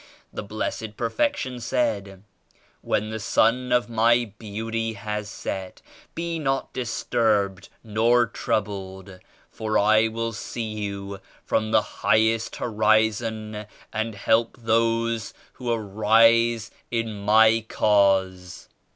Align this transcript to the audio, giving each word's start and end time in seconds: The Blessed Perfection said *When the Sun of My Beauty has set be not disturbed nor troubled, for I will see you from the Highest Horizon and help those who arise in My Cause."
The 0.33 0.41
Blessed 0.41 0.97
Perfection 0.97 1.59
said 1.59 2.23
*When 2.81 3.11
the 3.11 3.19
Sun 3.19 3.71
of 3.71 3.87
My 3.87 4.33
Beauty 4.39 4.93
has 4.93 5.29
set 5.29 5.83
be 6.15 6.39
not 6.39 6.73
disturbed 6.73 7.69
nor 7.83 8.25
troubled, 8.25 9.19
for 9.51 9.77
I 9.77 10.07
will 10.07 10.33
see 10.33 10.73
you 10.73 11.19
from 11.45 11.69
the 11.69 11.83
Highest 12.01 12.55
Horizon 12.55 13.67
and 13.93 14.15
help 14.15 14.57
those 14.59 15.35
who 15.53 15.71
arise 15.71 16.71
in 16.89 17.21
My 17.23 17.63
Cause." 17.69 18.69